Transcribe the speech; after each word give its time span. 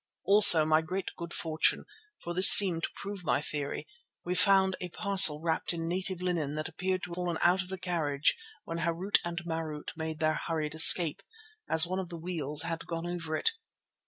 Also 0.23 0.65
my 0.65 0.81
great 0.81 1.11
good 1.15 1.31
fortune, 1.31 1.85
for 2.23 2.33
this 2.33 2.49
seemed 2.49 2.81
to 2.81 2.89
prove 2.95 3.23
my 3.23 3.39
theory, 3.39 3.85
we 4.25 4.33
found 4.33 4.75
a 4.81 4.89
parcel 4.89 5.39
wrapped 5.43 5.73
in 5.73 5.87
native 5.87 6.23
linen 6.23 6.55
that 6.55 6.67
appeared 6.67 7.03
to 7.03 7.11
have 7.11 7.15
fallen 7.17 7.37
out 7.43 7.61
of 7.61 7.69
the 7.69 7.77
carriage 7.77 8.35
when 8.63 8.79
Harût 8.79 9.19
and 9.23 9.45
Marût 9.45 9.95
made 9.95 10.17
their 10.19 10.39
hurried 10.47 10.73
escape, 10.73 11.21
as 11.69 11.85
one 11.85 11.99
of 11.99 12.09
the 12.09 12.17
wheels 12.17 12.63
had 12.63 12.87
gone 12.87 13.05
over 13.05 13.35
it. 13.35 13.51